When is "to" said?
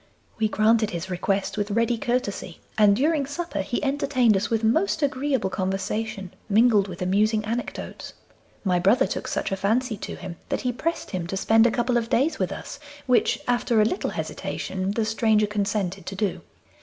9.97-10.15, 11.27-11.37, 16.07-16.15